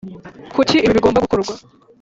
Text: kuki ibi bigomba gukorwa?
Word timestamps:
kuki 0.55 0.75
ibi 0.85 0.95
bigomba 0.97 1.23
gukorwa? 1.25 1.53